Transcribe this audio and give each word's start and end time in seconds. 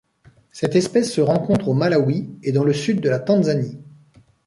Cette 0.51 0.75
espèce 0.75 1.13
se 1.13 1.21
rencontre 1.21 1.67
au 1.67 1.75
Malawi 1.75 2.27
et 2.41 2.51
dans 2.51 2.63
le 2.63 2.73
sud 2.73 3.01
de 3.01 3.09
la 3.11 3.19
Tanzanie. 3.19 3.77